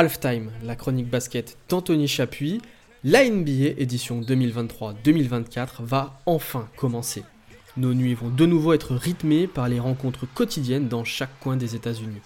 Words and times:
Halftime, 0.00 0.52
la 0.62 0.76
chronique 0.76 1.10
basket 1.10 1.58
d'Anthony 1.68 2.06
Chapuis, 2.06 2.62
la 3.02 3.28
NBA 3.28 3.74
édition 3.78 4.20
2023-2024 4.20 5.82
va 5.82 6.20
enfin 6.24 6.68
commencer. 6.76 7.24
Nos 7.76 7.94
nuits 7.94 8.14
vont 8.14 8.28
de 8.28 8.46
nouveau 8.46 8.74
être 8.74 8.94
rythmées 8.94 9.48
par 9.48 9.68
les 9.68 9.80
rencontres 9.80 10.24
quotidiennes 10.32 10.86
dans 10.86 11.02
chaque 11.02 11.36
coin 11.40 11.56
des 11.56 11.74
États-Unis. 11.74 12.20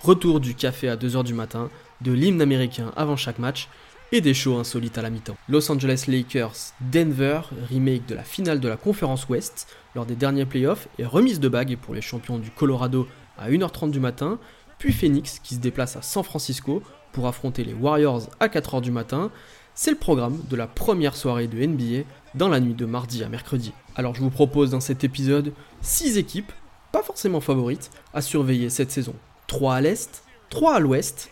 Retour 0.00 0.40
du 0.40 0.56
café 0.56 0.88
à 0.88 0.96
2h 0.96 1.22
du 1.22 1.32
matin, 1.32 1.70
de 2.00 2.10
l'hymne 2.10 2.42
américain 2.42 2.90
avant 2.96 3.14
chaque 3.14 3.38
match 3.38 3.68
et 4.10 4.20
des 4.20 4.34
shows 4.34 4.58
insolites 4.58 4.98
à 4.98 5.02
la 5.02 5.10
mi-temps. 5.10 5.36
Los 5.48 5.70
Angeles 5.70 6.06
Lakers, 6.08 6.74
Denver, 6.80 7.42
remake 7.70 8.04
de 8.06 8.16
la 8.16 8.24
finale 8.24 8.58
de 8.58 8.66
la 8.66 8.76
conférence 8.76 9.28
Ouest 9.28 9.68
lors 9.94 10.06
des 10.06 10.16
derniers 10.16 10.44
playoffs 10.44 10.88
et 10.98 11.04
remise 11.04 11.38
de 11.38 11.48
bague 11.48 11.76
pour 11.76 11.94
les 11.94 12.02
champions 12.02 12.40
du 12.40 12.50
Colorado 12.50 13.06
à 13.38 13.48
1h30 13.48 13.92
du 13.92 14.00
matin, 14.00 14.40
puis 14.78 14.92
Phoenix 14.92 15.38
qui 15.38 15.54
se 15.54 15.60
déplace 15.60 15.94
à 15.94 16.02
San 16.02 16.24
Francisco 16.24 16.82
pour 17.12 17.26
affronter 17.26 17.64
les 17.64 17.74
Warriors 17.74 18.22
à 18.40 18.48
4h 18.48 18.80
du 18.80 18.90
matin, 18.90 19.30
c'est 19.74 19.90
le 19.90 19.96
programme 19.96 20.42
de 20.48 20.56
la 20.56 20.66
première 20.66 21.16
soirée 21.16 21.46
de 21.46 21.64
NBA 21.64 22.04
dans 22.34 22.48
la 22.48 22.60
nuit 22.60 22.74
de 22.74 22.84
mardi 22.84 23.22
à 23.22 23.28
mercredi. 23.28 23.72
Alors 23.94 24.14
je 24.14 24.20
vous 24.20 24.30
propose 24.30 24.70
dans 24.70 24.80
cet 24.80 25.04
épisode 25.04 25.52
6 25.80 26.18
équipes, 26.18 26.52
pas 26.92 27.02
forcément 27.02 27.40
favorites, 27.40 27.90
à 28.12 28.22
surveiller 28.22 28.70
cette 28.70 28.90
saison. 28.90 29.14
3 29.46 29.74
à 29.76 29.80
l'est, 29.80 30.24
3 30.50 30.74
à 30.74 30.80
l'ouest, 30.80 31.30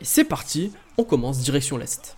et 0.00 0.04
c'est 0.04 0.24
parti, 0.24 0.72
on 0.98 1.04
commence 1.04 1.38
direction 1.38 1.76
l'est. 1.76 2.16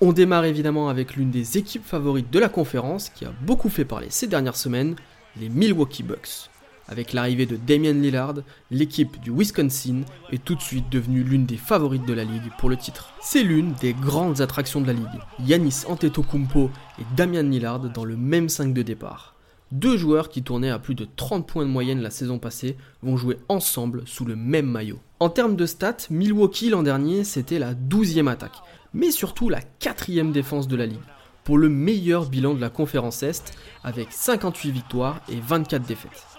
On 0.00 0.12
démarre 0.12 0.44
évidemment 0.44 0.88
avec 0.88 1.16
l'une 1.16 1.30
des 1.30 1.56
équipes 1.56 1.86
favorites 1.86 2.30
de 2.30 2.38
la 2.38 2.48
conférence 2.48 3.08
qui 3.08 3.24
a 3.24 3.32
beaucoup 3.40 3.68
fait 3.68 3.84
parler 3.84 4.08
ces 4.10 4.26
dernières 4.26 4.56
semaines, 4.56 4.96
les 5.36 5.48
Milwaukee 5.48 6.02
Bucks. 6.02 6.50
Avec 6.88 7.12
l'arrivée 7.12 7.46
de 7.46 7.56
Damian 7.56 7.94
Lillard, 7.94 8.34
l'équipe 8.70 9.20
du 9.20 9.30
Wisconsin 9.30 10.02
est 10.30 10.44
tout 10.44 10.54
de 10.54 10.60
suite 10.60 10.90
devenue 10.90 11.22
l'une 11.22 11.46
des 11.46 11.56
favorites 11.56 12.06
de 12.06 12.12
la 12.12 12.24
ligue 12.24 12.50
pour 12.58 12.68
le 12.68 12.76
titre. 12.76 13.14
C'est 13.22 13.42
l'une 13.42 13.72
des 13.80 13.94
grandes 13.94 14.42
attractions 14.42 14.82
de 14.82 14.86
la 14.86 14.92
ligue. 14.92 15.06
Yanis 15.46 15.84
Antetokounmpo 15.88 16.70
et 16.98 17.04
Damian 17.16 17.42
Lillard 17.42 17.80
dans 17.80 18.04
le 18.04 18.16
même 18.16 18.48
5 18.48 18.74
de 18.74 18.82
départ. 18.82 19.34
Deux 19.72 19.96
joueurs 19.96 20.28
qui 20.28 20.42
tournaient 20.42 20.70
à 20.70 20.78
plus 20.78 20.94
de 20.94 21.08
30 21.16 21.48
points 21.48 21.64
de 21.64 21.70
moyenne 21.70 22.02
la 22.02 22.10
saison 22.10 22.38
passée 22.38 22.76
vont 23.02 23.16
jouer 23.16 23.38
ensemble 23.48 24.02
sous 24.06 24.26
le 24.26 24.36
même 24.36 24.66
maillot. 24.66 25.00
En 25.20 25.30
termes 25.30 25.56
de 25.56 25.66
stats, 25.66 25.96
Milwaukee 26.10 26.68
l'an 26.68 26.82
dernier 26.82 27.24
c'était 27.24 27.58
la 27.58 27.74
12e 27.74 28.28
attaque, 28.28 28.62
mais 28.92 29.10
surtout 29.10 29.48
la 29.48 29.60
4 29.80 30.30
défense 30.32 30.68
de 30.68 30.76
la 30.76 30.86
ligue, 30.86 30.98
pour 31.44 31.56
le 31.56 31.70
meilleur 31.70 32.28
bilan 32.28 32.54
de 32.54 32.60
la 32.60 32.70
conférence 32.70 33.22
Est 33.22 33.54
avec 33.82 34.12
58 34.12 34.70
victoires 34.70 35.20
et 35.28 35.40
24 35.40 35.86
défaites. 35.86 36.33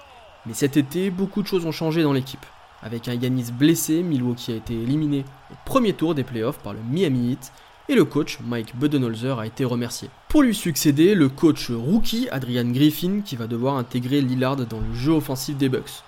Mais 0.45 0.53
cet 0.53 0.77
été, 0.77 1.09
beaucoup 1.09 1.41
de 1.41 1.47
choses 1.47 1.65
ont 1.65 1.71
changé 1.71 2.03
dans 2.03 2.13
l'équipe. 2.13 2.45
Avec 2.83 3.07
un 3.07 3.13
Yanis 3.13 3.51
blessé, 3.51 4.03
Milwaukee 4.03 4.51
a 4.51 4.55
été 4.55 4.73
éliminé 4.73 5.25
au 5.51 5.55
premier 5.65 5.93
tour 5.93 6.13
des 6.13 6.23
playoffs 6.23 6.59
par 6.59 6.73
le 6.73 6.79
Miami 6.87 7.31
Heat 7.31 7.51
et 7.87 7.95
le 7.95 8.05
coach 8.05 8.39
Mike 8.45 8.75
Budenholzer 8.75 9.39
a 9.39 9.47
été 9.47 9.65
remercié. 9.65 10.09
Pour 10.29 10.43
lui 10.43 10.55
succéder, 10.55 11.15
le 11.15 11.29
coach 11.29 11.71
rookie 11.71 12.27
Adrian 12.31 12.69
Griffin 12.69 13.21
qui 13.23 13.35
va 13.35 13.47
devoir 13.47 13.77
intégrer 13.77 14.21
Lillard 14.21 14.57
dans 14.57 14.79
le 14.79 14.93
jeu 14.93 15.13
offensif 15.13 15.57
des 15.57 15.69
Bucks. 15.69 16.03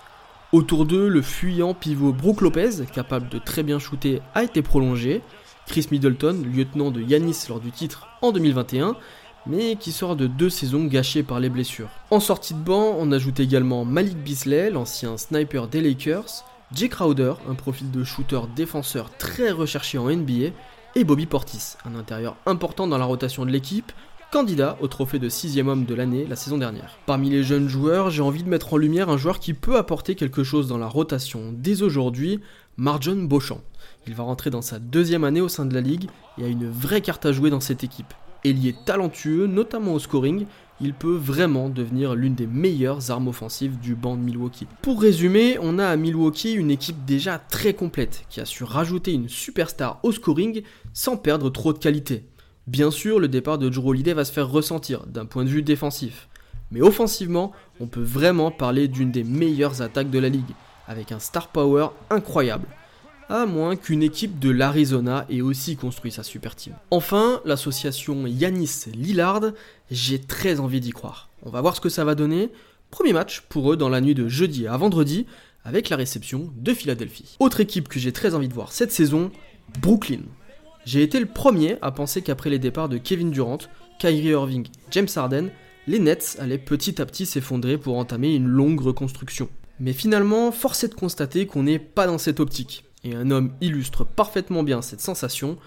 Autour 0.52 0.86
d'eux, 0.86 1.08
le 1.08 1.22
fuyant 1.22 1.74
pivot 1.74 2.14
Brook 2.14 2.42
Lopez, 2.42 2.86
capable 2.94 3.30
de 3.30 3.38
très 3.38 3.64
bien 3.64 3.80
shooter, 3.80 4.22
a 4.34 4.44
été 4.44 4.62
prolongé. 4.62 5.22
Chris 5.66 5.88
Middleton, 5.92 6.44
lieutenant 6.46 6.92
de 6.92 7.02
Yanis 7.02 7.46
lors 7.50 7.60
du 7.60 7.72
titre 7.72 8.08
en 8.22 8.32
2021, 8.32 8.96
mais 9.50 9.76
qui 9.76 9.92
sort 9.92 10.16
de 10.16 10.28
deux 10.28 10.50
saisons 10.50 10.86
gâchées 10.86 11.24
par 11.24 11.40
les 11.40 11.50
blessures. 11.50 11.90
En 12.12 12.20
sortie 12.20 12.54
de 12.54 12.60
banc, 12.60 12.96
on 13.00 13.12
ajoute 13.12 13.40
également 13.40 13.86
Malik 13.86 14.18
Bisley, 14.18 14.70
l'ancien 14.70 15.18
sniper 15.18 15.68
des 15.68 15.82
Lakers, 15.82 16.44
Jake 16.74 16.92
Crowder, 16.92 17.34
un 17.50 17.56
profil 17.56 17.92
de 17.92 18.04
shooter 18.04 18.42
défenseur 18.56 19.10
très 19.18 19.52
recherché 19.52 19.98
en 19.98 20.10
NBA, 20.10 20.52
et 20.96 21.04
Bobby 21.04 21.26
Portis, 21.26 21.76
un 21.86 21.96
intérieur 21.96 22.36
important 22.46 22.88
dans 22.88 22.98
la 22.98 23.06
rotation 23.06 23.46
de 23.46 23.52
l'équipe, 23.52 23.92
candidat 24.32 24.78
au 24.82 24.88
trophée 24.88 25.20
de 25.20 25.30
6 25.30 25.60
homme 25.62 25.86
de 25.86 25.96
l'année 25.96 26.26
la 26.28 26.36
saison 26.36 26.58
dernière. 26.58 26.98
Parmi 27.06 27.30
les 27.30 27.44
jeunes 27.44 27.70
joueurs, 27.70 28.10
j'ai 28.10 28.22
envie 28.22 28.44
de 28.44 28.50
mettre 28.50 28.74
en 28.74 28.78
lumière 28.78 29.10
un 29.10 29.18
joueur 29.18 29.40
qui 29.40 29.54
peut 29.54 29.78
apporter 29.78 30.16
quelque 30.16 30.44
chose 30.44 30.68
dans 30.68 30.78
la 30.78 30.88
rotation 30.88 31.54
dès 31.54 31.82
aujourd'hui, 31.82 32.42
Marjon 32.76 33.24
Beauchamp. 33.24 33.62
Il 34.06 34.16
va 34.16 34.24
rentrer 34.24 34.50
dans 34.50 34.62
sa 34.62 34.80
deuxième 34.80 35.24
année 35.24 35.42
au 35.42 35.50
sein 35.50 35.66
de 35.66 35.74
la 35.74 35.82
ligue 35.82 36.10
et 36.38 36.44
a 36.44 36.48
une 36.48 36.70
vraie 36.70 37.02
carte 37.02 37.26
à 37.26 37.32
jouer 37.32 37.50
dans 37.50 37.62
cette 37.62 37.84
équipe 37.84 38.14
est 38.44 38.86
talentueux, 38.86 39.48
notamment 39.48 39.94
au 39.94 40.00
scoring, 40.00 40.46
il 40.80 40.94
peut 40.94 41.16
vraiment 41.16 41.70
devenir 41.70 42.16
l'une 42.16 42.36
des 42.36 42.48
meilleures 42.48 43.10
armes 43.10 43.28
offensives 43.28 43.80
du 43.80 43.96
banc 43.96 44.16
de 44.16 44.22
Milwaukee. 44.22 44.68
Pour 44.82 45.02
résumer, 45.02 45.58
on 45.60 45.80
a 45.80 45.88
à 45.88 45.96
Milwaukee 45.96 46.54
une 46.54 46.72
équipe 46.72 47.04
déjà 47.06 47.40
très 47.40 47.74
complète, 47.74 48.26
qui 48.30 48.40
a 48.40 48.46
su 48.46 48.64
rajouter 48.64 49.14
une 49.14 49.30
superstar 49.30 50.00
au 50.04 50.12
scoring 50.12 50.62
sans 50.94 51.18
perdre 51.18 51.50
trop 51.50 51.74
de 51.74 51.80
qualité. 51.80 52.26
Bien 52.68 52.92
sûr, 52.92 53.20
le 53.20 53.28
départ 53.28 53.58
de 53.58 53.70
Drew 53.70 53.90
Holiday 53.90 54.14
va 54.14 54.26
se 54.26 54.32
faire 54.32 54.50
ressentir 54.50 55.06
d'un 55.08 55.26
point 55.26 55.46
de 55.46 55.50
vue 55.50 55.64
défensif. 55.64 56.28
Mais 56.70 56.82
offensivement, 56.82 57.54
on 57.80 57.88
peut 57.88 58.02
vraiment 58.02 58.52
parler 58.52 58.88
d'une 58.88 59.12
des 59.12 59.24
meilleures 59.24 59.82
attaques 59.82 60.12
de 60.12 60.20
la 60.20 60.30
ligue, 60.30 60.54
avec 60.88 61.12
un 61.12 61.20
star 61.20 61.48
power 61.48 61.88
incroyable 62.10 62.68
à 63.30 63.46
moins 63.46 63.76
qu'une 63.76 64.04
équipe 64.04 64.40
de 64.40 64.50
l'Arizona 64.50 65.26
ait 65.30 65.42
aussi 65.42 65.76
construit 65.76 66.12
sa 66.12 66.24
super 66.24 66.56
team. 66.56 66.74
Enfin, 66.92 67.42
l'association 67.46 68.26
Yanis 68.28 68.86
Lillard, 68.94 69.52
j'ai 69.92 70.20
très 70.20 70.60
envie 70.60 70.80
d'y 70.80 70.92
croire. 70.92 71.30
On 71.44 71.50
va 71.50 71.62
voir 71.62 71.76
ce 71.76 71.82
que 71.82 71.90
ça 71.90 72.06
va 72.06 72.16
donner. 72.16 72.50
Premier 72.90 73.14
match 73.14 73.42
pour 73.50 73.72
eux 73.72 73.78
dans 73.78 73.90
la 73.90 74.02
nuit 74.02 74.16
de 74.16 74.28
jeudi 74.28 74.68
à 74.68 74.78
vendredi 74.78 75.26
avec 75.66 75.90
la 75.90 75.98
réception 75.98 76.54
de 76.56 76.74
Philadelphie. 76.74 77.36
Autre 77.40 77.60
équipe 77.60 77.90
que 77.90 78.00
j'ai 78.00 78.14
très 78.14 78.34
envie 78.34 78.48
de 78.48 78.54
voir 78.54 78.72
cette 78.72 78.92
saison, 78.92 79.32
Brooklyn. 79.82 80.22
J'ai 80.86 81.04
été 81.04 81.20
le 81.20 81.26
premier 81.26 81.76
à 81.82 81.92
penser 81.92 82.22
qu'après 82.22 82.50
les 82.50 82.60
départs 82.60 82.88
de 82.88 82.98
Kevin 82.98 83.32
Durant, 83.32 83.58
Kyrie 84.00 84.30
Irving, 84.30 84.68
James 84.92 85.08
Harden, 85.14 85.50
les 85.86 86.00
Nets 86.00 86.38
allaient 86.40 86.58
petit 86.58 87.02
à 87.02 87.06
petit 87.06 87.26
s'effondrer 87.26 87.78
pour 87.78 87.98
entamer 87.98 88.34
une 88.34 88.48
longue 88.48 88.80
reconstruction. 88.80 89.50
Mais 89.82 89.94
finalement, 89.94 90.54
force 90.54 90.86
est 90.86 90.90
de 90.90 90.96
constater 90.96 91.46
qu'on 91.46 91.64
n'est 91.64 91.80
pas 91.80 92.08
dans 92.08 92.18
cette 92.18 92.40
optique 92.40 92.87
et 93.04 93.16
un 93.16 93.32
homme 93.32 93.54
illustre 93.62 94.04
parfaitement 94.04 94.64
bien 94.64 94.82
cette 94.82 95.02
sensation, 95.02 95.58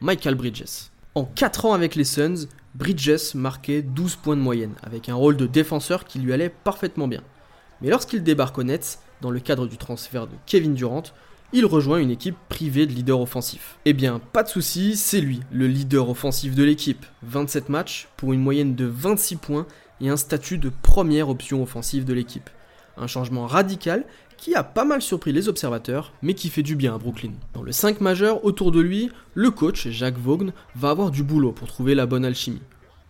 Michael 0.00 0.34
Bridges. 0.34 0.90
En 1.14 1.24
4 1.24 1.66
ans 1.66 1.72
avec 1.72 1.94
les 1.94 2.04
Suns, 2.04 2.46
Bridges 2.74 3.34
marquait 3.34 3.82
12 3.82 4.16
points 4.16 4.36
de 4.36 4.42
moyenne, 4.42 4.74
avec 4.82 5.08
un 5.08 5.14
rôle 5.14 5.36
de 5.36 5.46
défenseur 5.46 6.04
qui 6.04 6.18
lui 6.18 6.32
allait 6.32 6.50
parfaitement 6.50 7.08
bien. 7.08 7.22
Mais 7.80 7.88
lorsqu'il 7.88 8.22
débarque 8.22 8.58
aux 8.58 8.64
Nets, 8.64 8.98
dans 9.22 9.30
le 9.30 9.40
cadre 9.40 9.66
du 9.66 9.78
transfert 9.78 10.26
de 10.26 10.34
Kevin 10.44 10.74
Durant, 10.74 11.04
il 11.52 11.64
rejoint 11.64 11.98
une 11.98 12.10
équipe 12.10 12.36
privée 12.48 12.86
de 12.86 12.92
leader 12.92 13.20
offensif. 13.20 13.78
Eh 13.84 13.92
bien, 13.92 14.18
pas 14.18 14.42
de 14.42 14.48
souci, 14.48 14.96
c'est 14.96 15.20
lui, 15.20 15.40
le 15.52 15.66
leader 15.66 16.10
offensif 16.10 16.54
de 16.54 16.64
l'équipe. 16.64 17.06
27 17.22 17.68
matchs 17.68 18.08
pour 18.16 18.32
une 18.32 18.42
moyenne 18.42 18.74
de 18.74 18.84
26 18.84 19.36
points 19.36 19.66
et 20.00 20.08
un 20.08 20.16
statut 20.16 20.58
de 20.58 20.70
première 20.82 21.28
option 21.28 21.62
offensive 21.62 22.04
de 22.04 22.12
l'équipe. 22.12 22.50
Un 22.96 23.06
changement 23.06 23.46
radical 23.46 24.04
qui 24.36 24.54
a 24.54 24.62
pas 24.62 24.84
mal 24.84 25.02
surpris 25.02 25.32
les 25.32 25.48
observateurs, 25.48 26.12
mais 26.22 26.34
qui 26.34 26.48
fait 26.48 26.62
du 26.62 26.76
bien 26.76 26.94
à 26.94 26.98
Brooklyn. 26.98 27.32
Dans 27.54 27.62
le 27.62 27.72
5 27.72 28.00
majeur, 28.00 28.44
autour 28.44 28.72
de 28.72 28.80
lui, 28.80 29.10
le 29.34 29.50
coach, 29.50 29.88
Jacques 29.88 30.18
Vaughn, 30.18 30.52
va 30.74 30.90
avoir 30.90 31.10
du 31.10 31.22
boulot 31.22 31.52
pour 31.52 31.68
trouver 31.68 31.94
la 31.94 32.06
bonne 32.06 32.24
alchimie. 32.24 32.62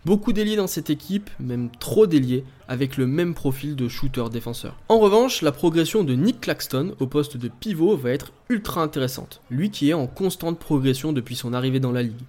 Beaucoup 0.05 0.31
d'ailiers 0.31 0.55
dans 0.55 0.67
cette 0.67 0.89
équipe, 0.89 1.29
même 1.37 1.69
trop 1.69 2.07
d'ailiers, 2.07 2.45
avec 2.69 2.95
le 2.95 3.07
même 3.07 3.33
profil 3.33 3.75
de 3.75 3.89
shooter-défenseur. 3.89 4.77
En 4.87 4.99
revanche, 4.99 5.41
la 5.41 5.51
progression 5.51 6.05
de 6.05 6.13
Nick 6.13 6.39
Claxton 6.39 6.95
au 6.99 7.07
poste 7.07 7.35
de 7.35 7.49
pivot 7.49 7.97
va 7.97 8.11
être 8.11 8.31
ultra 8.47 8.81
intéressante, 8.81 9.41
lui 9.49 9.69
qui 9.69 9.89
est 9.89 9.93
en 9.93 10.07
constante 10.07 10.59
progression 10.59 11.11
depuis 11.11 11.35
son 11.35 11.53
arrivée 11.53 11.81
dans 11.81 11.91
la 11.91 12.03
ligue. 12.03 12.23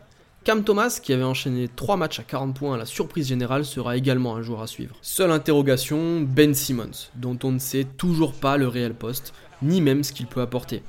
Cam 0.49 0.65
Thomas, 0.65 0.99
qui 1.03 1.13
avait 1.13 1.25
enchaîné 1.25 1.69
3 1.69 1.99
matchs 1.99 2.21
à 2.21 2.23
40 2.23 2.57
points 2.57 2.75
à 2.75 2.79
la 2.79 2.87
surprise 2.87 3.29
générale, 3.29 3.67
sera 3.67 3.99
également 3.99 4.35
un 4.35 4.41
joueur 4.41 4.63
à 4.63 4.67
suivre. 4.67 4.97
Seule 5.03 5.31
interrogation, 5.31 6.23
Ben 6.23 6.55
Simmons, 6.55 7.11
dont 7.17 7.39
on 7.45 7.53
ne 7.53 7.59
sait 7.59 7.85
toujours 7.85 8.33
pas 8.33 8.57
le 8.57 8.67
réel 8.67 8.95
poste, 8.95 9.35
ni 9.61 9.83
même 9.83 10.03
ce 10.03 10.15
qu'il 10.15 10.27
peut 10.27 10.41
apporter. 10.41 10.83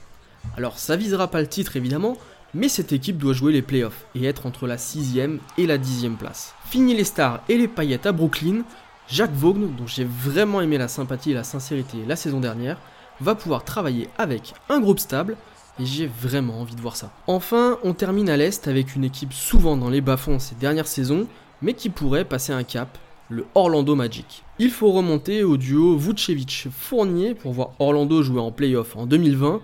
Alors 0.56 0.78
ça 0.78 0.96
visera 0.96 1.28
pas 1.28 1.42
le 1.42 1.48
titre 1.48 1.76
évidemment, 1.76 2.18
mais 2.54 2.70
cette 2.70 2.94
équipe 2.94 3.18
doit 3.18 3.34
jouer 3.34 3.52
les 3.52 3.62
playoffs 3.62 4.06
et 4.16 4.24
être 4.24 4.46
entre 4.46 4.66
la 4.66 4.78
6ème 4.78 5.40
et 5.58 5.68
la 5.68 5.78
10ème 5.78 6.16
place. 6.16 6.54
Fini 6.70 6.96
les 6.96 7.04
stars 7.04 7.44
et 7.50 7.58
les 7.58 7.68
paillettes 7.68 8.06
à 8.06 8.14
Brooklyn, 8.14 8.62
Jacques 9.10 9.34
Vaughn, 9.34 9.76
dont 9.78 9.88
j'ai 9.88 10.06
vraiment 10.06 10.62
aimé 10.62 10.78
la 10.78 10.88
sympathie 10.88 11.32
et 11.32 11.34
la 11.34 11.44
sincérité 11.44 11.98
la 12.08 12.16
saison 12.16 12.40
dernière, 12.40 12.78
va 13.20 13.36
pouvoir 13.36 13.66
travailler 13.66 14.08
avec 14.18 14.54
un 14.70 14.80
groupe 14.80 15.00
stable 15.00 15.36
et 15.80 15.86
j'ai 15.86 16.08
vraiment 16.08 16.60
envie 16.62 16.76
de 16.76 16.82
voir 16.82 16.96
ça. 16.96 17.12
Enfin, 17.28 17.78
on 17.84 17.94
termine 17.94 18.30
à 18.30 18.38
l'Est 18.38 18.68
avec 18.68 18.96
une 18.96 19.04
équipe 19.04 19.34
souvent 19.34 19.78
dans 19.78 19.90
les 19.90 20.02
bas-fonds 20.02 20.40
ces 20.40 20.56
dernières 20.56 20.88
saisons, 20.88 21.28
mais 21.62 21.74
qui 21.74 21.90
pourrait 21.90 22.26
passer 22.26 22.52
un 22.52 22.64
cap, 22.64 22.98
le 23.30 23.46
Orlando 23.56 23.96
Magic. 23.96 24.44
Il 24.60 24.72
faut 24.72 24.92
remonter 24.92 25.44
au 25.44 25.58
duo 25.58 25.98
Vucevic-Fournier 25.98 27.36
pour 27.36 27.54
voir 27.54 27.72
Orlando 27.80 28.22
jouer 28.24 28.42
en 28.42 28.52
playoff 28.52 28.96
en 28.96 29.06
2020, 29.06 29.62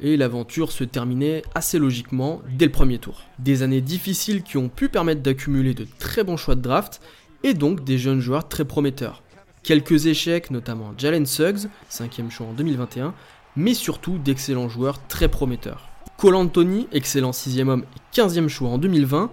et 0.00 0.16
l'aventure 0.16 0.72
se 0.72 0.84
terminait 0.84 1.42
assez 1.54 1.78
logiquement 1.78 2.42
dès 2.50 2.66
le 2.66 2.72
premier 2.72 2.98
tour. 2.98 3.22
Des 3.38 3.62
années 3.62 3.80
difficiles 3.80 4.42
qui 4.42 4.58
ont 4.58 4.68
pu 4.68 4.88
permettre 4.88 5.22
d'accumuler 5.22 5.72
de 5.72 5.86
très 5.98 6.22
bons 6.22 6.36
choix 6.36 6.54
de 6.54 6.60
draft, 6.60 7.00
et 7.42 7.54
donc 7.54 7.84
des 7.84 7.98
jeunes 7.98 8.20
joueurs 8.20 8.48
très 8.48 8.64
prometteurs. 8.64 9.22
Quelques 9.62 10.06
échecs, 10.06 10.50
notamment 10.50 10.92
Jalen 10.96 11.26
Suggs, 11.26 11.68
5 11.88 12.20
choix 12.30 12.46
en 12.46 12.52
2021, 12.52 13.14
mais 13.56 13.74
surtout 13.74 14.18
d'excellents 14.18 14.68
joueurs 14.68 15.06
très 15.08 15.28
prometteurs. 15.28 15.88
Cole 16.18 16.36
Anthony, 16.36 16.88
excellent 16.92 17.32
6ème 17.32 17.68
homme 17.68 17.84
et 17.96 18.16
15ème 18.16 18.48
choix 18.48 18.70
en 18.70 18.78
2020, 18.78 19.30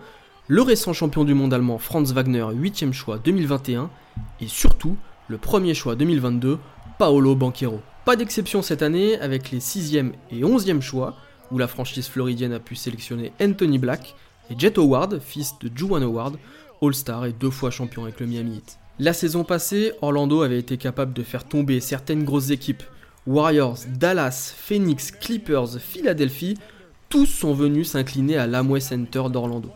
le 0.48 0.62
récent 0.62 0.92
champion 0.92 1.24
du 1.24 1.34
monde 1.34 1.54
allemand 1.54 1.78
Franz 1.78 2.14
Wagner, 2.14 2.46
8ème 2.54 2.92
choix 2.92 3.18
2021, 3.18 3.90
et 4.42 4.48
surtout 4.48 4.98
le 5.28 5.38
premier 5.38 5.74
choix 5.74 5.96
2022, 5.96 6.60
Paolo 7.00 7.36
Banquero. 7.36 7.80
Pas 8.06 8.18
d'exception 8.18 8.62
cette 8.62 8.82
année 8.82 9.18
avec 9.20 9.52
les 9.52 9.60
6e 9.60 10.12
et 10.32 10.42
11e 10.42 10.82
choix, 10.82 11.16
où 11.52 11.58
la 11.58 11.68
franchise 11.68 12.08
floridienne 12.08 12.52
a 12.52 12.60
pu 12.60 12.76
sélectionner 12.76 13.32
Anthony 13.42 13.78
Black 13.78 14.16
et 14.50 14.56
Jet 14.58 14.78
Howard, 14.78 15.20
fils 15.20 15.54
de 15.62 15.72
Juwan 15.74 16.04
Howard, 16.04 16.36
All-Star 16.82 17.26
et 17.26 17.32
deux 17.32 17.50
fois 17.50 17.72
champion 17.72 18.04
avec 18.04 18.20
le 18.20 18.26
Miami 18.28 18.58
Heat. 18.58 18.80
La 19.00 19.14
saison 19.14 19.44
passée, 19.44 19.94
Orlando 20.02 20.42
avait 20.42 20.60
été 20.60 20.78
capable 20.78 21.14
de 21.14 21.24
faire 21.24 21.46
tomber 21.46 21.80
certaines 21.80 22.26
grosses 22.26 22.50
équipes. 22.50 22.84
Warriors, 23.26 23.78
Dallas, 23.88 24.54
Phoenix, 24.56 25.12
Clippers, 25.12 25.80
Philadelphie, 25.80 26.58
tous 27.08 27.26
sont 27.26 27.54
venus 27.54 27.92
s'incliner 27.92 28.38
à 28.38 28.48
l'Amway 28.48 28.82
Center 28.82 29.24
d'Orlando. 29.32 29.70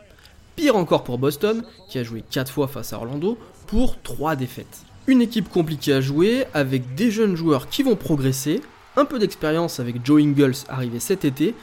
Pire 0.58 0.76
encore 0.76 1.06
pour 1.06 1.18
Boston, 1.18 1.64
qui 1.88 1.98
a 1.98 2.04
joué 2.04 2.24
4 2.30 2.52
fois 2.52 2.68
face 2.68 2.92
à 2.92 2.98
Orlando, 2.98 3.38
pour 3.68 4.02
3 4.02 4.36
défaites. 4.36 4.82
Une 5.08 5.22
équipe 5.22 5.48
compliquée 5.48 5.94
à 5.94 6.02
jouer, 6.02 6.44
avec 6.54 6.96
des 6.96 7.10
jeunes 7.10 7.38
joueurs 7.38 7.70
qui 7.70 7.84
vont 7.84 7.96
progresser, 7.96 8.62
un 8.98 9.06
peu 9.06 9.18
d'expérience 9.18 9.80
avec 9.80 10.06
Joe 10.06 10.22
Ingles 10.22 10.66
arrivé 10.68 11.00
cet 11.00 11.24
été, 11.24 11.56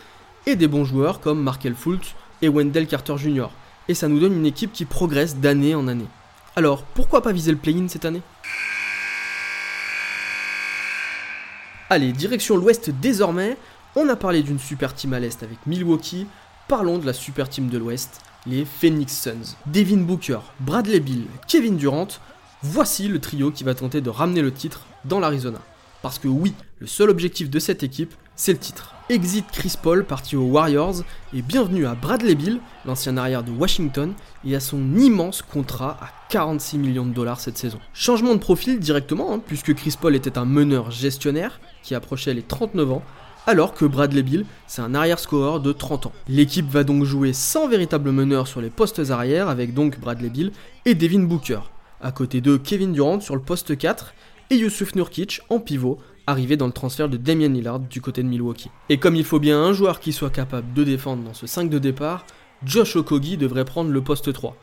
et 0.47 0.57
des 0.57 0.69
bons 0.69 0.85
joueurs 0.85 1.21
comme 1.21 1.43
Markel 1.43 1.75
Fultz 1.75 2.15
et 2.41 2.49
Wendell 2.49 2.87
Carter 2.87 3.17
Jr. 3.19 3.49
Et 3.89 3.95
ça 3.95 4.09
nous 4.09 4.21
donne 4.21 4.37
une 4.37 4.47
équipe 4.47 4.73
qui 4.73 4.87
progresse 4.87 5.37
d'année 5.37 5.75
en 5.75 5.87
année. 5.87 6.09
Alors, 6.57 6.83
pourquoi 6.83 7.21
pas 7.21 7.33
viser 7.33 7.51
le 7.51 7.59
play-in 7.59 7.89
cette 7.89 8.07
année? 8.07 8.23
Allez, 11.95 12.11
direction 12.11 12.57
l'ouest 12.57 12.91
désormais. 12.91 13.57
On 13.95 14.09
a 14.09 14.17
parlé 14.17 14.43
d'une 14.43 14.59
super 14.59 14.97
team 14.97 15.13
à 15.13 15.21
l'est 15.21 15.41
avec 15.45 15.65
Milwaukee. 15.65 16.27
Parlons 16.67 16.99
de 16.99 17.07
la 17.07 17.13
super 17.13 17.49
team 17.49 17.69
de 17.69 17.79
l'ouest, 17.79 18.21
les 18.47 18.65
Phoenix 18.65 19.17
Suns. 19.17 19.55
Devin 19.67 19.99
Booker, 19.99 20.41
Bradley 20.59 20.99
Bill, 20.99 21.27
Kevin 21.47 21.77
Durant. 21.77 22.09
Voici 22.65 23.07
le 23.07 23.21
trio 23.21 23.53
qui 23.53 23.63
va 23.63 23.77
tenter 23.77 24.01
de 24.01 24.11
ramener 24.11 24.43
le 24.43 24.53
titre 24.53 24.87
dans 25.05 25.21
l'Arizona. 25.21 25.61
Parce 26.03 26.19
que 26.19 26.27
oui, 26.27 26.53
le 26.81 26.89
seul 26.89 27.11
objectif 27.11 27.49
de 27.49 27.61
cette 27.61 27.85
équipe, 27.85 28.13
c'est 28.35 28.51
le 28.51 28.59
titre. 28.59 28.94
Exit 29.11 29.45
Chris 29.53 29.75
Paul 29.81 30.03
parti 30.03 30.35
aux 30.35 30.47
Warriors 30.47 31.03
et 31.35 31.43
bienvenue 31.43 31.85
à 31.85 31.95
Bradley 31.95 32.35
Bill, 32.35 32.61
l'ancien 32.87 33.19
arrière 33.19 33.43
de 33.43 33.51
Washington, 33.51 34.15
et 34.47 34.57
à 34.57 34.61
son 34.61 34.97
immense 34.97 35.43
contrat 35.43 35.99
à 36.01 36.09
46 36.31 36.79
millions 36.79 37.05
de 37.05 37.13
dollars 37.13 37.39
cette 37.39 37.59
saison. 37.59 37.79
Changement 37.93 38.33
de 38.33 38.39
profil 38.39 38.81
directement, 38.81 39.35
hein, 39.35 39.43
puisque 39.47 39.75
Chris 39.75 39.95
Paul 40.01 40.17
était 40.17 40.39
un 40.39 40.47
meneur 40.47 40.91
gestionnaire 40.91 41.61
qui 41.83 41.95
approchait 41.95 42.33
les 42.33 42.41
39 42.41 42.93
ans, 42.93 43.03
alors 43.47 43.75
que 43.75 43.85
Bradley 43.85 44.23
Bill, 44.23 44.47
c'est 44.67 44.81
un 44.81 44.95
arrière-scoreur 44.95 45.61
de 45.61 45.73
30 45.73 46.07
ans. 46.07 46.13
L'équipe 46.27 46.71
va 46.71 46.83
donc 46.83 47.05
jouer 47.05 47.35
sans 47.35 47.69
véritable 47.69 48.11
meneur 48.11 48.49
sur 48.49 48.63
les 48.63 48.71
postes 48.71 49.11
arrière, 49.11 49.51
avec 49.51 49.75
donc 49.75 50.01
Bradley 50.01 50.31
Bill 50.31 50.51
et 50.87 50.95
Devin 50.95 51.25
Booker. 51.25 51.61
À 52.01 52.11
côté 52.11 52.41
de 52.41 52.57
Kevin 52.57 52.95
Durant 52.95 53.21
sur 53.21 53.35
le 53.35 53.43
poste 53.43 53.77
4 53.77 54.15
et 54.51 54.57
Yusuf 54.57 54.95
Nurkic 54.95 55.41
en 55.49 55.61
pivot 55.61 55.99
arrivé 56.27 56.57
dans 56.57 56.67
le 56.67 56.73
transfert 56.73 57.09
de 57.09 57.17
Damian 57.17 57.51
Lillard 57.51 57.81
du 57.81 58.01
côté 58.01 58.23
de 58.23 58.29
Milwaukee. 58.29 58.71
Et 58.89 58.99
comme 58.99 59.17
il 59.17 59.25
faut 59.25 59.41
bien 59.41 59.63
un 59.63 59.73
joueur 59.73 60.01
qui 60.01 60.13
soit 60.13 60.31
capable 60.31 60.73
de 60.73 60.85
défendre 60.85 61.23
dans 61.23 61.35
ce 61.35 61.47
5 61.47 61.69
de 61.69 61.79
départ, 61.79 62.25
Josh 62.65 62.97
Okogie 62.97 63.37
devrait 63.37 63.65
prendre 63.65 63.91
le 63.91 64.03
poste 64.03 64.33
3. 64.33 64.57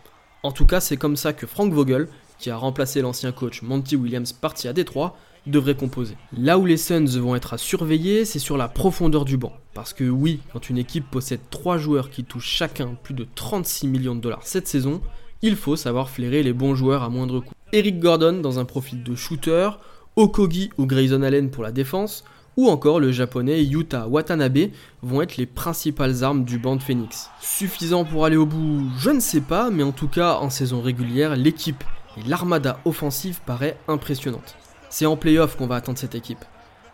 En 0.43 0.51
tout 0.51 0.65
cas, 0.65 0.79
c'est 0.79 0.97
comme 0.97 1.15
ça 1.15 1.33
que 1.33 1.45
Frank 1.45 1.71
Vogel, 1.71 2.07
qui 2.39 2.49
a 2.49 2.57
remplacé 2.57 3.01
l'ancien 3.01 3.31
coach 3.31 3.61
Monty 3.61 3.95
Williams 3.95 4.33
parti 4.33 4.67
à 4.67 4.73
Détroit, 4.73 5.15
devrait 5.45 5.75
composer. 5.75 6.15
Là 6.35 6.57
où 6.57 6.65
les 6.65 6.77
Suns 6.77 7.19
vont 7.19 7.35
être 7.35 7.53
à 7.53 7.57
surveiller, 7.57 8.25
c'est 8.25 8.39
sur 8.39 8.57
la 8.57 8.67
profondeur 8.67 9.25
du 9.25 9.37
banc. 9.37 9.53
Parce 9.73 9.93
que 9.93 10.03
oui, 10.03 10.39
quand 10.51 10.69
une 10.69 10.77
équipe 10.77 11.09
possède 11.09 11.41
3 11.49 11.77
joueurs 11.77 12.09
qui 12.09 12.23
touchent 12.23 12.49
chacun 12.49 12.95
plus 13.03 13.13
de 13.13 13.27
36 13.35 13.87
millions 13.87 14.15
de 14.15 14.21
dollars 14.21 14.41
cette 14.43 14.67
saison, 14.67 15.01
il 15.43 15.55
faut 15.55 15.75
savoir 15.75 16.09
flairer 16.09 16.43
les 16.43 16.53
bons 16.53 16.75
joueurs 16.75 17.03
à 17.03 17.09
moindre 17.09 17.39
coût. 17.39 17.53
Eric 17.73 17.99
Gordon 17.99 18.41
dans 18.41 18.59
un 18.59 18.65
profil 18.65 19.01
de 19.01 19.15
shooter, 19.15 19.69
Okogi 20.17 20.69
ou 20.77 20.85
Grayson 20.85 21.21
Allen 21.21 21.49
pour 21.49 21.63
la 21.63 21.71
défense, 21.71 22.25
ou 22.57 22.67
encore 22.67 22.99
le 22.99 23.13
japonais 23.13 23.63
Yuta 23.63 24.09
Watanabe 24.09 24.71
vont 25.01 25.21
être 25.21 25.37
les 25.37 25.45
principales 25.45 26.25
armes 26.25 26.43
du 26.43 26.59
banc 26.59 26.75
de 26.75 26.83
Phoenix. 26.83 27.29
Suffisant 27.39 28.03
pour 28.03 28.25
aller 28.25 28.35
au 28.35 28.45
bout, 28.45 28.89
je 28.99 29.09
ne 29.09 29.21
sais 29.21 29.39
pas, 29.39 29.69
mais 29.69 29.83
en 29.83 29.93
tout 29.93 30.09
cas 30.09 30.35
en 30.35 30.49
saison 30.49 30.81
régulière, 30.81 31.37
l'équipe 31.37 31.83
et 32.17 32.27
l'armada 32.27 32.79
offensive 32.83 33.39
paraît 33.45 33.77
impressionnante. 33.87 34.57
C'est 34.89 35.05
en 35.05 35.15
playoff 35.15 35.55
qu'on 35.55 35.67
va 35.67 35.75
attendre 35.75 35.97
cette 35.97 36.15
équipe. 36.15 36.43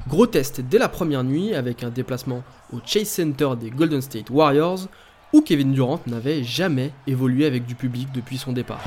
Gros 0.07 0.27
test 0.27 0.61
dès 0.61 0.77
la 0.77 0.89
première 0.89 1.23
nuit 1.23 1.55
avec 1.55 1.83
un 1.83 1.89
déplacement 1.89 2.43
au 2.71 2.77
Chase 2.85 3.07
Center 3.07 3.49
des 3.59 3.71
Golden 3.71 4.01
State 4.01 4.29
Warriors 4.29 4.87
où 5.33 5.41
Kevin 5.41 5.73
Durant 5.73 5.99
n'avait 6.05 6.43
jamais 6.43 6.91
évolué 7.07 7.45
avec 7.45 7.65
du 7.65 7.75
public 7.75 8.09
depuis 8.13 8.37
son 8.37 8.53
départ. 8.53 8.79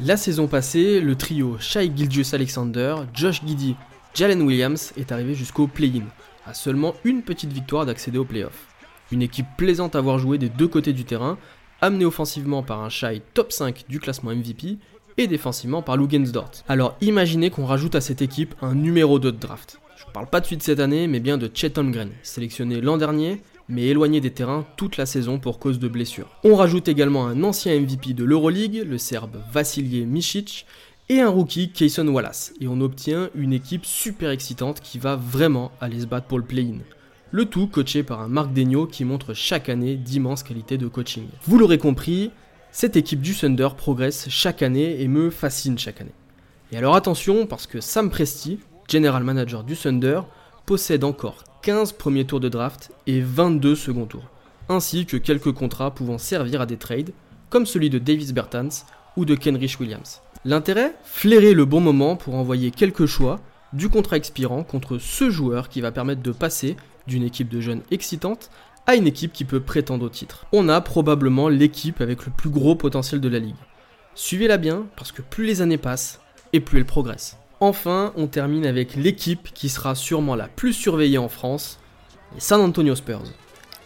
La 0.00 0.16
saison 0.16 0.48
passée, 0.48 1.00
le 1.00 1.14
trio 1.14 1.56
Shai 1.60 1.88
Gilgius 1.94 2.34
Alexander, 2.34 2.96
Josh 3.14 3.42
Giddy, 3.46 3.76
Jalen 4.12 4.42
Williams 4.42 4.92
est 4.96 5.12
arrivé 5.12 5.36
jusqu'au 5.36 5.68
play-in, 5.68 6.02
à 6.44 6.52
seulement 6.52 6.96
une 7.04 7.22
petite 7.22 7.52
victoire 7.52 7.86
d'accéder 7.86 8.18
au 8.18 8.24
play-off. 8.24 8.66
Une 9.12 9.22
équipe 9.22 9.46
plaisante 9.56 9.94
à 9.94 10.00
voir 10.00 10.18
jouer 10.18 10.36
des 10.36 10.48
deux 10.48 10.66
côtés 10.66 10.92
du 10.92 11.04
terrain, 11.04 11.38
amenée 11.80 12.04
offensivement 12.04 12.64
par 12.64 12.82
un 12.82 12.88
Shai 12.88 13.22
top 13.34 13.52
5 13.52 13.84
du 13.88 14.00
classement 14.00 14.34
MVP 14.34 14.78
et 15.16 15.26
défensivement 15.28 15.80
par 15.80 15.96
Lou. 15.96 16.08
Alors 16.66 16.96
imaginez 17.00 17.50
qu'on 17.50 17.64
rajoute 17.64 17.94
à 17.94 18.00
cette 18.00 18.20
équipe 18.20 18.56
un 18.62 18.74
numéro 18.74 19.20
2 19.20 19.30
de 19.30 19.38
draft. 19.38 19.78
Je 19.96 20.12
parle 20.12 20.26
pas 20.26 20.40
de 20.40 20.46
suite 20.46 20.64
cette 20.64 20.80
année, 20.80 21.06
mais 21.06 21.20
bien 21.20 21.38
de 21.38 21.48
Chet 21.54 21.78
Holmgren, 21.78 22.10
sélectionné 22.24 22.80
l'an 22.80 22.96
dernier 22.96 23.42
mais 23.68 23.86
éloigné 23.86 24.20
des 24.20 24.32
terrains 24.32 24.66
toute 24.76 24.96
la 24.96 25.06
saison 25.06 25.38
pour 25.38 25.58
cause 25.58 25.78
de 25.78 25.88
blessures. 25.88 26.28
On 26.44 26.56
rajoute 26.56 26.88
également 26.88 27.26
un 27.26 27.42
ancien 27.42 27.78
MVP 27.78 28.12
de 28.12 28.24
l'Euroleague, 28.24 28.84
le 28.86 28.98
Serbe 28.98 29.42
Vasilije 29.52 30.06
Micic, 30.06 30.66
et 31.08 31.20
un 31.20 31.28
rookie, 31.28 31.70
Kayson 31.70 32.08
Wallace, 32.08 32.54
et 32.60 32.68
on 32.68 32.80
obtient 32.80 33.28
une 33.34 33.52
équipe 33.52 33.84
super 33.84 34.30
excitante 34.30 34.80
qui 34.80 34.98
va 34.98 35.16
vraiment 35.16 35.70
aller 35.80 36.00
se 36.00 36.06
battre 36.06 36.26
pour 36.26 36.38
le 36.38 36.44
play-in. 36.44 36.78
Le 37.30 37.44
tout 37.46 37.66
coaché 37.66 38.02
par 38.02 38.20
un 38.20 38.28
Marc 38.28 38.52
Degno 38.52 38.86
qui 38.86 39.04
montre 39.04 39.34
chaque 39.34 39.68
année 39.68 39.96
d'immenses 39.96 40.42
qualités 40.42 40.78
de 40.78 40.86
coaching. 40.86 41.26
Vous 41.46 41.58
l'aurez 41.58 41.78
compris, 41.78 42.30
cette 42.70 42.96
équipe 42.96 43.20
du 43.20 43.34
Thunder 43.34 43.68
progresse 43.76 44.28
chaque 44.30 44.62
année 44.62 45.02
et 45.02 45.08
me 45.08 45.30
fascine 45.30 45.78
chaque 45.78 46.00
année. 46.00 46.14
Et 46.72 46.76
alors 46.76 46.96
attention, 46.96 47.46
parce 47.46 47.66
que 47.66 47.80
Sam 47.80 48.08
Presti, 48.08 48.60
general 48.88 49.24
manager 49.24 49.62
du 49.62 49.76
Thunder, 49.76 50.20
possède 50.64 51.04
encore 51.04 51.44
15 51.64 51.92
premiers 51.92 52.26
tours 52.26 52.40
de 52.40 52.50
draft 52.50 52.90
et 53.06 53.22
22 53.22 53.74
second 53.74 54.04
tours, 54.04 54.28
ainsi 54.68 55.06
que 55.06 55.16
quelques 55.16 55.52
contrats 55.52 55.94
pouvant 55.94 56.18
servir 56.18 56.60
à 56.60 56.66
des 56.66 56.76
trades, 56.76 57.12
comme 57.48 57.64
celui 57.64 57.88
de 57.88 57.98
Davis 57.98 58.34
Bertans 58.34 58.84
ou 59.16 59.24
de 59.24 59.34
Kenrich 59.34 59.80
Williams. 59.80 60.20
L'intérêt? 60.44 60.94
Flairer 61.04 61.54
le 61.54 61.64
bon 61.64 61.80
moment 61.80 62.16
pour 62.16 62.34
envoyer 62.34 62.70
quelques 62.70 63.06
choix 63.06 63.40
du 63.72 63.88
contrat 63.88 64.18
expirant 64.18 64.62
contre 64.62 64.98
ce 64.98 65.30
joueur 65.30 65.70
qui 65.70 65.80
va 65.80 65.90
permettre 65.90 66.20
de 66.20 66.32
passer 66.32 66.76
d'une 67.06 67.22
équipe 67.22 67.48
de 67.48 67.62
jeunes 67.62 67.82
excitante 67.90 68.50
à 68.86 68.94
une 68.94 69.06
équipe 69.06 69.32
qui 69.32 69.46
peut 69.46 69.60
prétendre 69.60 70.04
au 70.04 70.10
titre. 70.10 70.44
On 70.52 70.68
a 70.68 70.82
probablement 70.82 71.48
l'équipe 71.48 72.02
avec 72.02 72.26
le 72.26 72.32
plus 72.32 72.50
gros 72.50 72.74
potentiel 72.74 73.22
de 73.22 73.28
la 73.30 73.38
ligue. 73.38 73.56
Suivez-la 74.14 74.58
bien 74.58 74.84
parce 74.96 75.12
que 75.12 75.22
plus 75.22 75.46
les 75.46 75.62
années 75.62 75.78
passent 75.78 76.20
et 76.52 76.60
plus 76.60 76.76
elle 76.76 76.84
progresse. 76.84 77.38
Enfin, 77.66 78.12
on 78.14 78.26
termine 78.26 78.66
avec 78.66 78.94
l'équipe 78.94 79.48
qui 79.54 79.70
sera 79.70 79.94
sûrement 79.94 80.34
la 80.34 80.48
plus 80.48 80.74
surveillée 80.74 81.16
en 81.16 81.30
France, 81.30 81.78
les 82.34 82.40
San 82.40 82.60
Antonio 82.60 82.94
Spurs. 82.94 83.22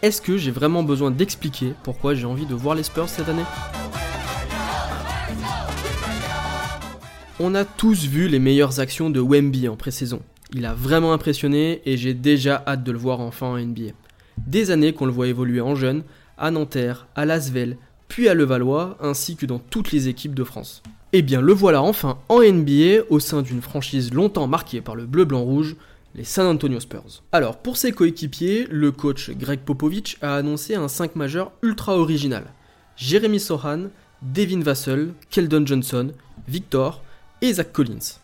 Est-ce 0.02 0.20
que 0.20 0.37
j'ai 0.37 0.50
vraiment 0.50 0.82
besoin 0.82 1.12
d'expliquer 1.12 1.75
pourquoi 1.85 2.14
j'ai 2.16 2.26
envie 2.26 2.44
de 2.44 2.56
voir 2.56 2.75
les 2.75 2.82
Spurs 2.82 3.08
cette 3.08 3.28
année? 3.28 3.44
On 7.38 7.54
a 7.54 7.64
tous 7.64 8.04
vu 8.06 8.26
les 8.26 8.40
meilleures 8.40 8.80
actions 8.80 9.11
de 9.11 9.20
Wemby 9.20 9.68
en 9.68 9.76
pré-saison. 9.76 10.23
Il 10.52 10.66
a 10.66 10.75
vraiment 10.75 11.12
impressionné 11.12 11.80
et 11.85 11.97
j'ai 11.97 12.14
déjà 12.14 12.64
hâte 12.66 12.82
de 12.82 12.90
le 12.90 12.99
voir 12.99 13.20
enfin 13.20 13.47
en 13.47 13.58
NBA. 13.58 13.92
Des 14.38 14.73
années 14.73 14.92
qu'on 14.92 15.06
le 15.06 15.12
voit 15.12 15.28
évoluer 15.28 15.61
en 15.61 15.76
jeune, 15.76 16.02
à 16.37 16.50
Nanterre, 16.50 17.06
à 17.14 17.25
Lasvel, 17.25 17.76
puis 18.08 18.28
à 18.28 18.35
Levallois, 18.35 18.99
ainsi 19.00 19.37
que 19.37 19.47
dans 19.47 19.61
toutes 19.61 19.92
les 19.92 20.08
équipes 20.08 20.35
de 20.35 20.42
France. 20.42 20.82
Eh 21.14 21.22
bien 21.22 21.40
le 21.40 21.54
voilà 21.54 21.82
enfin 21.82 22.18
en 22.28 22.42
NBA 22.42 23.04
au 23.08 23.18
sein 23.18 23.40
d'une 23.40 23.62
franchise 23.62 24.12
longtemps 24.12 24.46
marquée 24.46 24.82
par 24.82 24.94
le 24.94 25.06
bleu-blanc-rouge, 25.06 25.76
les 26.14 26.24
San 26.24 26.46
Antonio 26.46 26.80
Spurs. 26.80 27.22
Alors 27.32 27.56
pour 27.56 27.78
ses 27.78 27.92
coéquipiers, 27.92 28.66
le 28.70 28.92
coach 28.92 29.30
Greg 29.30 29.60
Popovich 29.60 30.18
a 30.20 30.36
annoncé 30.36 30.74
un 30.74 30.86
5 30.86 31.16
majeur 31.16 31.52
ultra 31.62 31.96
original. 31.96 32.44
Jeremy 32.96 33.40
Sohan, 33.40 33.84
Devin 34.20 34.60
Vassell, 34.60 35.14
Keldon 35.30 35.64
Johnson, 35.64 36.12
Victor 36.46 37.02
et 37.40 37.54
Zach 37.54 37.72
Collins. 37.72 38.20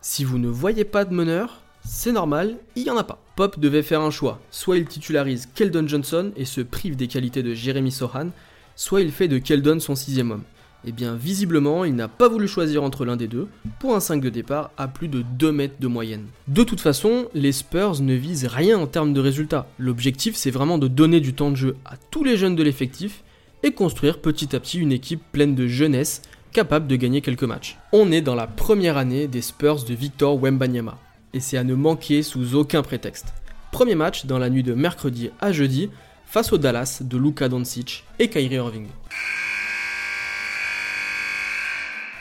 Si 0.00 0.24
vous 0.24 0.38
ne 0.38 0.48
voyez 0.48 0.84
pas 0.84 1.04
de 1.04 1.14
meneur, 1.14 1.60
c'est 1.84 2.10
normal, 2.10 2.56
il 2.74 2.82
n'y 2.82 2.90
en 2.90 2.96
a 2.96 3.04
pas. 3.04 3.22
Pop 3.36 3.60
devait 3.60 3.84
faire 3.84 4.00
un 4.00 4.10
choix, 4.10 4.40
soit 4.50 4.76
il 4.76 4.86
titularise 4.86 5.48
Keldon 5.54 5.86
Johnson 5.86 6.32
et 6.36 6.46
se 6.46 6.62
prive 6.62 6.96
des 6.96 7.06
qualités 7.06 7.44
de 7.44 7.54
Jeremy 7.54 7.92
Sohan, 7.92 8.30
soit 8.74 9.02
il 9.02 9.12
fait 9.12 9.28
de 9.28 9.38
Keldon 9.38 9.78
son 9.78 9.94
sixième 9.94 10.32
homme. 10.32 10.44
Eh 10.86 10.92
bien, 10.92 11.14
visiblement, 11.14 11.84
il 11.84 11.94
n'a 11.94 12.08
pas 12.08 12.28
voulu 12.28 12.46
choisir 12.46 12.82
entre 12.82 13.04
l'un 13.04 13.16
des 13.16 13.28
deux 13.28 13.48
pour 13.78 13.94
un 13.94 14.00
5 14.00 14.20
de 14.20 14.28
départ 14.28 14.70
à 14.76 14.86
plus 14.86 15.08
de 15.08 15.22
2 15.22 15.50
mètres 15.52 15.76
de 15.80 15.86
moyenne. 15.86 16.26
De 16.48 16.62
toute 16.62 16.80
façon, 16.80 17.28
les 17.34 17.52
Spurs 17.52 18.02
ne 18.02 18.14
visent 18.14 18.46
rien 18.46 18.78
en 18.78 18.86
termes 18.86 19.14
de 19.14 19.20
résultats. 19.20 19.66
L'objectif, 19.78 20.36
c'est 20.36 20.50
vraiment 20.50 20.78
de 20.78 20.88
donner 20.88 21.20
du 21.20 21.32
temps 21.32 21.50
de 21.50 21.56
jeu 21.56 21.76
à 21.84 21.96
tous 22.10 22.22
les 22.22 22.36
jeunes 22.36 22.56
de 22.56 22.62
l'effectif 22.62 23.24
et 23.62 23.72
construire 23.72 24.20
petit 24.20 24.54
à 24.54 24.60
petit 24.60 24.78
une 24.78 24.92
équipe 24.92 25.22
pleine 25.32 25.54
de 25.54 25.66
jeunesse 25.66 26.20
capable 26.52 26.86
de 26.86 26.96
gagner 26.96 27.22
quelques 27.22 27.44
matchs. 27.44 27.78
On 27.92 28.12
est 28.12 28.20
dans 28.20 28.34
la 28.34 28.46
première 28.46 28.98
année 28.98 29.26
des 29.26 29.40
Spurs 29.42 29.84
de 29.84 29.94
Victor 29.94 30.40
Wembanyama 30.40 30.98
et 31.32 31.40
c'est 31.40 31.56
à 31.56 31.64
ne 31.64 31.74
manquer 31.74 32.22
sous 32.22 32.54
aucun 32.54 32.82
prétexte. 32.82 33.34
Premier 33.72 33.96
match 33.96 34.26
dans 34.26 34.38
la 34.38 34.50
nuit 34.50 34.62
de 34.62 34.74
mercredi 34.74 35.30
à 35.40 35.50
jeudi 35.50 35.90
face 36.26 36.52
au 36.52 36.58
Dallas 36.58 37.00
de 37.02 37.18
Luka 37.18 37.48
Doncic 37.48 38.04
et 38.18 38.28
Kyrie 38.28 38.54
Irving. 38.54 38.86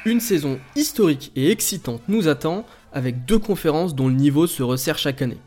Une 0.06 0.20
saison 0.20 0.60
historique 0.76 1.32
et 1.38 1.50
excitante 1.50 2.02
nous 2.10 2.28
attend 2.28 2.66
avec 2.92 3.24
deux 3.24 3.40
conférences 3.40 3.96
dont 3.96 4.10
le 4.10 4.14
niveau 4.16 4.48
se 4.48 4.62
resserre 4.62 4.98
chaque 4.98 5.22
année. 5.22 5.38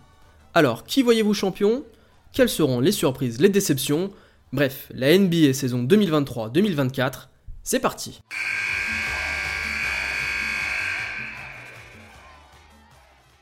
Alors, 0.54 0.84
qui 0.84 1.02
voyez-vous 1.02 1.34
champion? 1.34 1.84
Quelles 2.32 2.48
seront 2.48 2.80
les 2.80 2.92
surprises, 2.92 3.38
les 3.38 3.50
déceptions? 3.50 4.10
Bref, 4.54 4.90
la 4.94 5.16
NBA 5.16 5.52
saison 5.52 5.84
2023-2024, 5.84 7.28
c'est 7.64 7.80
parti 7.80 8.22